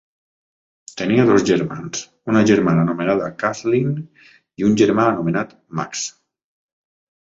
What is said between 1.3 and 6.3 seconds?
dos germans, una germana anomenada Kathleen i un germà anomenat Max.